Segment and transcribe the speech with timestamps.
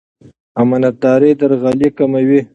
[0.61, 2.39] امانتداري درغلي کموي.